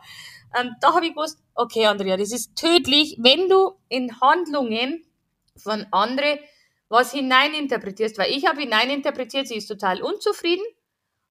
Ähm, 0.59 0.75
da 0.80 0.95
habe 0.95 1.07
ich 1.07 1.14
gewusst, 1.14 1.38
okay, 1.54 1.87
Andrea, 1.87 2.16
das 2.16 2.33
ist 2.33 2.57
tödlich, 2.57 3.16
wenn 3.21 3.49
du 3.49 3.73
in 3.88 4.21
Handlungen 4.21 5.04
von 5.57 5.87
anderen 5.90 6.38
was 6.88 7.12
hineininterpretierst, 7.12 8.16
weil 8.16 8.33
ich 8.33 8.47
habe 8.47 8.62
hineininterpretiert, 8.62 9.47
sie 9.47 9.57
ist 9.57 9.66
total 9.66 10.02
unzufrieden, 10.02 10.64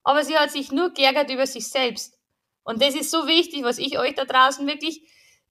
aber 0.03 0.23
sie 0.23 0.37
hat 0.37 0.51
sich 0.51 0.71
nur 0.71 0.91
geärgert 0.91 1.31
über 1.31 1.47
sich 1.47 1.67
selbst. 1.67 2.17
Und 2.63 2.81
das 2.81 2.95
ist 2.95 3.09
so 3.09 3.27
wichtig, 3.27 3.63
was 3.63 3.79
ich 3.79 3.97
euch 3.97 4.13
da 4.13 4.25
draußen 4.25 4.67
wirklich 4.67 5.01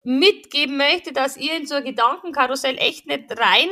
mitgeben 0.05 0.77
möchte, 0.77 1.13
dass 1.13 1.37
ihr 1.37 1.57
in 1.57 1.67
so 1.67 1.75
ein 1.75 1.85
Gedankenkarussell 1.85 2.79
echt 2.79 3.07
nicht 3.07 3.25
rein 3.37 3.69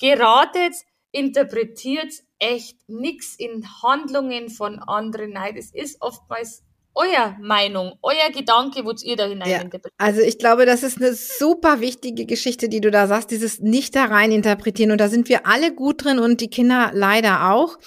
geratet, 0.00 0.74
interpretiert 1.16 2.12
echt 2.38 2.88
nichts 2.88 3.36
in 3.36 3.66
Handlungen 3.82 4.50
von 4.50 4.78
anderen. 4.78 5.32
Nein, 5.32 5.56
das 5.56 5.70
ist 5.72 6.02
oftmals 6.02 6.65
euer 6.96 7.36
Meinung, 7.40 7.98
euer 8.02 8.30
Gedanke, 8.32 8.84
wo 8.84 8.92
ihr 9.02 9.16
da 9.16 9.26
hinein 9.26 9.48
ja. 9.50 9.80
Also 9.98 10.22
ich 10.22 10.38
glaube, 10.38 10.64
das 10.64 10.82
ist 10.82 10.96
eine 10.96 11.14
super 11.14 11.80
wichtige 11.80 12.24
Geschichte, 12.24 12.70
die 12.70 12.80
du 12.80 12.90
da 12.90 13.06
sagst, 13.06 13.30
dieses 13.30 13.60
nicht 13.60 13.94
da 13.94 14.06
rein 14.06 14.32
interpretieren. 14.32 14.90
Und 14.90 14.98
da 14.98 15.08
sind 15.08 15.28
wir 15.28 15.46
alle 15.46 15.74
gut 15.74 16.04
drin 16.04 16.18
und 16.18 16.40
die 16.40 16.48
Kinder 16.48 16.90
leider 16.94 17.52
auch. 17.52 17.78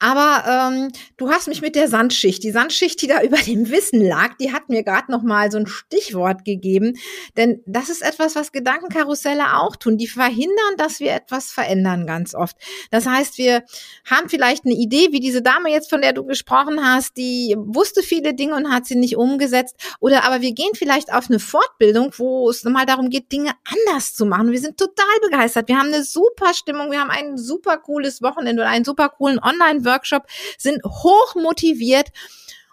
Aber 0.00 0.72
ähm, 0.72 0.88
du 1.16 1.30
hast 1.30 1.46
mich 1.46 1.62
mit 1.62 1.76
der 1.76 1.88
Sandschicht, 1.88 2.42
die 2.42 2.50
Sandschicht, 2.50 3.00
die 3.02 3.06
da 3.06 3.22
über 3.22 3.36
dem 3.36 3.70
Wissen 3.70 4.04
lag, 4.04 4.36
die 4.38 4.52
hat 4.52 4.68
mir 4.68 4.82
gerade 4.82 5.12
noch 5.12 5.22
mal 5.22 5.50
so 5.50 5.58
ein 5.58 5.68
Stichwort 5.68 6.44
gegeben. 6.44 6.94
Denn 7.36 7.62
das 7.66 7.88
ist 7.88 8.02
etwas, 8.02 8.34
was 8.34 8.50
Gedankenkarusselle 8.50 9.58
auch 9.58 9.76
tun. 9.76 9.96
Die 9.96 10.08
verhindern, 10.08 10.76
dass 10.76 10.98
wir 10.98 11.12
etwas 11.12 11.52
verändern 11.52 12.06
ganz 12.06 12.34
oft. 12.34 12.56
Das 12.90 13.06
heißt, 13.06 13.38
wir 13.38 13.62
haben 14.10 14.28
vielleicht 14.28 14.64
eine 14.64 14.74
Idee, 14.74 15.12
wie 15.12 15.20
diese 15.20 15.40
Dame 15.42 15.70
jetzt, 15.70 15.88
von 15.88 16.02
der 16.02 16.12
du 16.12 16.24
gesprochen 16.24 16.84
hast, 16.84 17.16
die 17.16 17.54
wusste 17.56 18.02
viele 18.02 18.34
Dinge 18.34 18.55
und 18.56 18.72
hat 18.72 18.86
sie 18.86 18.96
nicht 18.96 19.16
umgesetzt. 19.16 19.76
Oder 20.00 20.24
aber 20.24 20.40
wir 20.40 20.52
gehen 20.52 20.72
vielleicht 20.74 21.12
auf 21.12 21.28
eine 21.28 21.38
Fortbildung, 21.38 22.12
wo 22.16 22.50
es 22.50 22.64
mal 22.64 22.86
darum 22.86 23.10
geht, 23.10 23.30
Dinge 23.30 23.52
anders 23.64 24.14
zu 24.14 24.26
machen. 24.26 24.52
Wir 24.52 24.60
sind 24.60 24.78
total 24.78 25.20
begeistert. 25.22 25.68
Wir 25.68 25.78
haben 25.78 25.92
eine 25.92 26.02
super 26.02 26.54
Stimmung. 26.54 26.90
Wir 26.90 27.00
haben 27.00 27.10
ein 27.10 27.36
super 27.38 27.76
cooles 27.78 28.22
Wochenende 28.22 28.62
oder 28.62 28.70
einen 28.70 28.84
super 28.84 29.08
coolen 29.10 29.38
Online-Workshop, 29.38 30.24
sind 30.58 30.82
hoch 30.84 31.34
motiviert. 31.34 32.08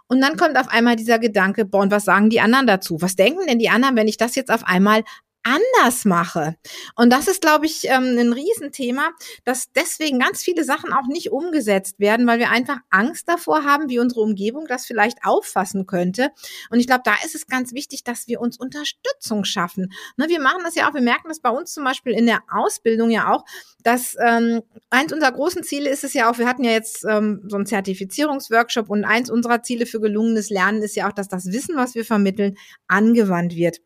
Und 0.07 0.21
dann 0.21 0.37
kommt 0.37 0.57
auf 0.57 0.67
einmal 0.69 0.95
dieser 0.95 1.17
Gedanke, 1.19 1.65
boah, 1.65 1.81
und 1.81 1.91
was 1.91 2.05
sagen 2.05 2.29
die 2.29 2.41
anderen 2.41 2.67
dazu? 2.67 3.01
Was 3.01 3.15
denken 3.15 3.47
denn 3.47 3.59
die 3.59 3.69
anderen, 3.69 3.95
wenn 3.95 4.07
ich 4.07 4.17
das 4.17 4.35
jetzt 4.35 4.51
auf 4.51 4.63
einmal 4.65 5.03
anders 5.43 6.05
mache. 6.05 6.55
Und 6.95 7.12
das 7.12 7.27
ist, 7.27 7.41
glaube 7.41 7.65
ich, 7.65 7.85
ähm, 7.85 8.17
ein 8.17 8.33
Riesenthema, 8.33 9.12
dass 9.45 9.71
deswegen 9.73 10.19
ganz 10.19 10.41
viele 10.41 10.63
Sachen 10.63 10.93
auch 10.93 11.07
nicht 11.07 11.31
umgesetzt 11.31 12.00
werden, 12.00 12.25
weil 12.27 12.39
wir 12.39 12.50
einfach 12.50 12.79
Angst 12.89 13.27
davor 13.27 13.63
haben, 13.63 13.89
wie 13.89 14.00
unsere 14.00 14.21
Umgebung 14.21 14.67
das 14.67 14.85
vielleicht 14.85 15.19
auffassen 15.23 15.85
könnte. 15.85 16.29
Und 16.69 16.79
ich 16.79 16.88
glaube, 16.88 17.03
da 17.03 17.15
ist 17.25 17.35
es 17.35 17.47
ganz 17.47 17.73
wichtig, 17.73 18.03
dass 18.03 18.27
wir 18.27 18.41
uns 18.41 18.57
Unterstützung 18.57 19.43
schaffen. 19.43 19.91
Ne, 20.17 20.29
wir 20.29 20.39
machen 20.39 20.62
das 20.63 20.75
ja 20.75 20.89
auch, 20.89 20.93
wir 20.93 21.01
merken 21.01 21.27
das 21.27 21.39
bei 21.39 21.50
uns 21.50 21.73
zum 21.73 21.83
Beispiel 21.83 22.13
in 22.13 22.25
der 22.25 22.41
Ausbildung 22.50 23.09
ja 23.09 23.31
auch, 23.33 23.43
dass 23.83 24.15
ähm, 24.23 24.62
eins 24.89 25.12
unserer 25.12 25.31
großen 25.31 25.63
Ziele 25.63 25.89
ist 25.89 26.03
es 26.03 26.13
ja 26.13 26.31
auch, 26.31 26.38
wir 26.38 26.47
hatten 26.47 26.63
ja 26.63 26.71
jetzt 26.71 27.05
ähm, 27.05 27.43
so 27.47 27.57
einen 27.57 27.65
Zertifizierungsworkshop 27.65 28.89
und 28.89 29.03
eins 29.03 29.29
unserer 29.29 29.62
Ziele 29.62 29.85
für 29.85 30.00
gelungenes 30.00 30.50
Lernen 30.50 30.81
ist 30.81 30.95
ja 30.95 31.09
auch, 31.09 31.13
dass 31.13 31.27
das 31.27 31.47
Wissen, 31.51 31.75
was 31.75 31.95
wir 31.95 32.05
vermitteln, 32.05 32.55
angewandt 32.88 33.55
wird. 33.55 33.79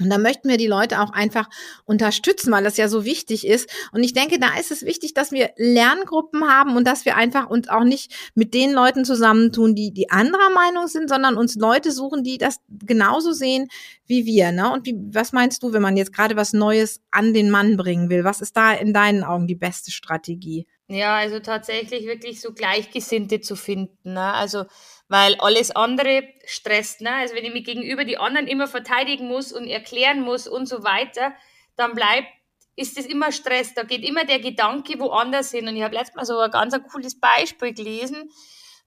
Und 0.00 0.10
da 0.10 0.18
möchten 0.18 0.48
wir 0.48 0.58
die 0.58 0.66
Leute 0.66 1.00
auch 1.00 1.10
einfach 1.10 1.48
unterstützen, 1.84 2.52
weil 2.52 2.64
das 2.64 2.76
ja 2.76 2.88
so 2.88 3.04
wichtig 3.04 3.46
ist. 3.46 3.70
Und 3.92 4.02
ich 4.02 4.12
denke, 4.12 4.38
da 4.38 4.58
ist 4.58 4.70
es 4.70 4.84
wichtig, 4.84 5.14
dass 5.14 5.32
wir 5.32 5.50
Lerngruppen 5.56 6.46
haben 6.48 6.76
und 6.76 6.86
dass 6.86 7.06
wir 7.06 7.16
einfach 7.16 7.48
uns 7.48 7.68
auch 7.68 7.84
nicht 7.84 8.12
mit 8.34 8.52
den 8.52 8.72
Leuten 8.72 9.06
zusammentun, 9.06 9.74
die 9.74 9.92
die 9.92 10.10
anderer 10.10 10.50
Meinung 10.50 10.86
sind, 10.86 11.08
sondern 11.08 11.36
uns 11.36 11.54
Leute 11.54 11.92
suchen, 11.92 12.24
die 12.24 12.36
das 12.36 12.58
genauso 12.68 13.32
sehen 13.32 13.68
wie 14.06 14.26
wir. 14.26 14.52
Ne? 14.52 14.70
Und 14.70 14.86
wie, 14.86 14.96
was 15.12 15.32
meinst 15.32 15.62
du, 15.62 15.72
wenn 15.72 15.82
man 15.82 15.96
jetzt 15.96 16.12
gerade 16.12 16.36
was 16.36 16.52
Neues 16.52 17.00
an 17.10 17.32
den 17.32 17.50
Mann 17.50 17.76
bringen 17.76 18.10
will? 18.10 18.24
Was 18.24 18.40
ist 18.40 18.56
da 18.56 18.72
in 18.72 18.92
deinen 18.92 19.24
Augen 19.24 19.46
die 19.46 19.54
beste 19.54 19.90
Strategie? 19.90 20.66
Ja, 20.88 21.16
also 21.16 21.40
tatsächlich 21.40 22.06
wirklich 22.06 22.40
so 22.40 22.52
Gleichgesinnte 22.52 23.40
zu 23.40 23.56
finden. 23.56 24.12
Ne? 24.12 24.32
Also 24.34 24.66
weil 25.08 25.36
alles 25.36 25.70
andere 25.70 26.24
stresst. 26.44 27.00
Ne? 27.00 27.14
Also 27.14 27.34
wenn 27.34 27.44
ich 27.44 27.52
mich 27.52 27.64
gegenüber 27.64 28.04
die 28.04 28.18
anderen 28.18 28.48
immer 28.48 28.66
verteidigen 28.66 29.28
muss 29.28 29.52
und 29.52 29.68
erklären 29.68 30.22
muss 30.22 30.48
und 30.48 30.66
so 30.66 30.82
weiter, 30.82 31.34
dann 31.76 31.94
bleibt, 31.94 32.28
ist 32.74 32.98
das 32.98 33.06
immer 33.06 33.32
Stress. 33.32 33.74
Da 33.74 33.84
geht 33.84 34.04
immer 34.04 34.24
der 34.24 34.40
Gedanke 34.40 34.98
woanders 34.98 35.50
hin. 35.50 35.68
Und 35.68 35.76
ich 35.76 35.82
habe 35.82 35.94
letztes 35.94 36.16
Mal 36.16 36.26
so 36.26 36.38
ein 36.38 36.50
ganz 36.50 36.76
cooles 36.90 37.18
Beispiel 37.18 37.72
gelesen. 37.72 38.30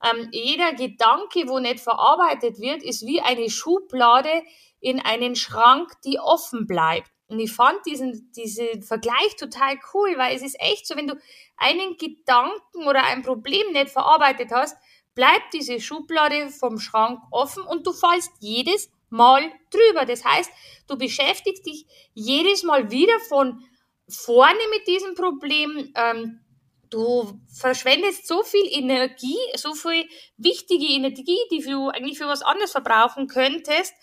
Ähm, 0.03 0.29
jeder 0.31 0.73
Gedanke, 0.73 1.47
wo 1.47 1.59
nicht 1.59 1.79
verarbeitet 1.79 2.59
wird, 2.59 2.83
ist 2.83 3.05
wie 3.05 3.21
eine 3.21 3.49
Schublade 3.49 4.43
in 4.79 4.99
einen 4.99 5.35
Schrank, 5.35 5.91
die 6.05 6.19
offen 6.19 6.67
bleibt. 6.67 7.11
Und 7.27 7.39
ich 7.39 7.51
fand 7.51 7.85
diesen, 7.85 8.31
diesen 8.31 8.81
Vergleich 8.81 9.35
total 9.37 9.77
cool, 9.93 10.17
weil 10.17 10.35
es 10.35 10.41
ist 10.41 10.59
echt 10.59 10.87
so, 10.87 10.95
wenn 10.95 11.07
du 11.07 11.15
einen 11.57 11.97
Gedanken 11.97 12.87
oder 12.87 13.03
ein 13.03 13.21
Problem 13.21 13.71
nicht 13.71 13.89
verarbeitet 13.89 14.49
hast, 14.51 14.75
bleibt 15.15 15.53
diese 15.53 15.79
Schublade 15.79 16.49
vom 16.49 16.79
Schrank 16.79 17.21
offen 17.31 17.63
und 17.63 17.85
du 17.85 17.93
fallst 17.93 18.31
jedes 18.39 18.89
Mal 19.09 19.41
drüber. 19.71 20.05
Das 20.05 20.23
heißt, 20.23 20.51
du 20.87 20.97
beschäftigst 20.97 21.65
dich 21.65 21.85
jedes 22.13 22.63
Mal 22.63 22.91
wieder 22.91 23.19
von 23.27 23.63
vorne 24.07 24.59
mit 24.71 24.87
diesem 24.87 25.15
Problem. 25.15 25.91
Ähm, 25.95 26.41
du 26.89 27.39
verschwendest 27.53 28.27
so 28.27 28.43
viel 28.43 28.65
Energie, 28.69 29.37
so 29.55 29.73
viel 29.73 30.05
wichtige 30.37 30.85
Energie, 30.85 31.39
die 31.51 31.61
du 31.61 31.89
eigentlich 31.89 32.17
für 32.17 32.27
was 32.27 32.41
anderes 32.41 32.71
verbrauchen 32.71 33.27
könntest, 33.27 33.93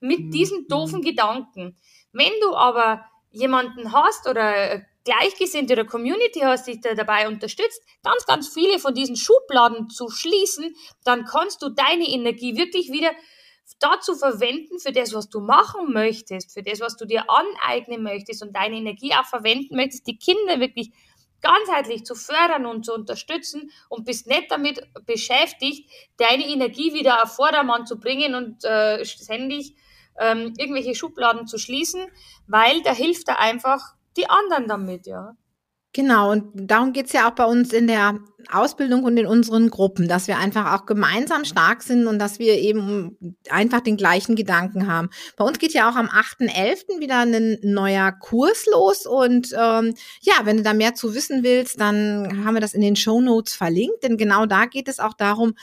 mit 0.00 0.20
mhm. 0.20 0.30
diesen 0.30 0.68
doofen 0.68 1.02
Gedanken. 1.02 1.76
Wenn 2.12 2.32
du 2.40 2.54
aber 2.54 3.04
jemanden 3.30 3.92
hast 3.92 4.28
oder 4.28 4.82
Gleichgesinnte 5.06 5.72
oder 5.72 5.84
Community 5.84 6.40
hast, 6.40 6.66
die 6.66 6.80
dich 6.80 6.94
dabei 6.96 7.28
unterstützt, 7.28 7.80
ganz, 8.02 8.26
ganz 8.26 8.52
viele 8.52 8.78
von 8.78 8.92
diesen 8.92 9.16
Schubladen 9.16 9.88
zu 9.88 10.10
schließen, 10.10 10.74
dann 11.04 11.24
kannst 11.24 11.62
du 11.62 11.70
deine 11.70 12.06
Energie 12.08 12.56
wirklich 12.56 12.90
wieder 12.90 13.12
dazu 13.78 14.14
verwenden, 14.14 14.78
für 14.78 14.92
das, 14.92 15.14
was 15.14 15.28
du 15.28 15.40
machen 15.40 15.92
möchtest, 15.92 16.52
für 16.52 16.62
das, 16.62 16.80
was 16.80 16.96
du 16.96 17.04
dir 17.04 17.24
aneignen 17.28 18.02
möchtest 18.02 18.42
und 18.42 18.54
deine 18.54 18.76
Energie 18.76 19.12
auch 19.14 19.26
verwenden 19.26 19.76
möchtest, 19.76 20.06
die 20.06 20.18
Kinder 20.18 20.60
wirklich 20.60 20.90
ganzheitlich 21.40 22.04
zu 22.04 22.14
fördern 22.14 22.66
und 22.66 22.84
zu 22.84 22.94
unterstützen 22.94 23.70
und 23.88 24.04
bist 24.04 24.26
nicht 24.26 24.50
damit 24.50 24.80
beschäftigt, 25.04 25.88
deine 26.16 26.46
Energie 26.46 26.92
wieder 26.92 27.22
auf 27.22 27.36
Vordermann 27.36 27.86
zu 27.86 27.98
bringen 27.98 28.34
und 28.34 28.64
äh, 28.64 29.04
ständig 29.04 29.76
ähm, 30.18 30.54
irgendwelche 30.56 30.94
Schubladen 30.94 31.46
zu 31.46 31.58
schließen, 31.58 32.06
weil 32.46 32.82
da 32.82 32.92
hilft 32.92 33.28
er 33.28 33.38
einfach 33.38 33.95
die 34.16 34.28
anderen 34.28 34.68
damit, 34.68 35.06
ja. 35.06 35.36
Genau, 35.96 36.30
und 36.30 36.50
darum 36.54 36.92
geht's 36.92 37.14
ja 37.14 37.26
auch 37.26 37.34
bei 37.34 37.46
uns 37.46 37.72
in 37.72 37.86
der 37.86 38.18
Ausbildung 38.52 39.04
und 39.04 39.16
in 39.16 39.26
unseren 39.26 39.70
Gruppen, 39.70 40.08
dass 40.08 40.28
wir 40.28 40.36
einfach 40.36 40.74
auch 40.74 40.84
gemeinsam 40.84 41.46
stark 41.46 41.82
sind 41.82 42.06
und 42.06 42.18
dass 42.18 42.38
wir 42.38 42.52
eben 42.58 43.16
einfach 43.48 43.80
den 43.80 43.96
gleichen 43.96 44.36
Gedanken 44.36 44.88
haben. 44.88 45.08
Bei 45.38 45.44
uns 45.46 45.58
geht 45.58 45.72
ja 45.72 45.88
auch 45.88 45.96
am 45.96 46.08
8.11. 46.08 47.00
wieder 47.00 47.20
ein 47.20 47.56
neuer 47.62 48.12
Kurs 48.12 48.66
los 48.70 49.06
und 49.06 49.54
ähm, 49.58 49.94
ja, 50.20 50.34
wenn 50.44 50.58
du 50.58 50.62
da 50.62 50.74
mehr 50.74 50.94
zu 50.94 51.14
wissen 51.14 51.42
willst, 51.42 51.80
dann 51.80 52.44
haben 52.44 52.52
wir 52.52 52.60
das 52.60 52.74
in 52.74 52.82
den 52.82 52.96
Show 52.96 53.22
Notes 53.22 53.54
verlinkt, 53.54 54.02
denn 54.02 54.18
genau 54.18 54.44
da 54.44 54.66
geht 54.66 54.88
es 54.88 55.00
auch 55.00 55.14
darum, 55.14 55.54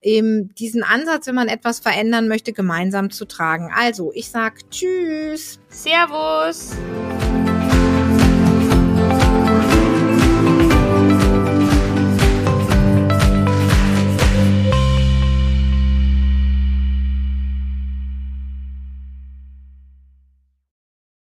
eben 0.00 0.54
diesen 0.54 0.82
Ansatz, 0.82 1.26
wenn 1.26 1.34
man 1.34 1.48
etwas 1.48 1.80
verändern 1.80 2.28
möchte, 2.28 2.54
gemeinsam 2.54 3.10
zu 3.10 3.26
tragen. 3.26 3.70
Also, 3.74 4.10
ich 4.14 4.30
sag 4.30 4.70
Tschüss. 4.70 5.60
Servus. 5.68 6.70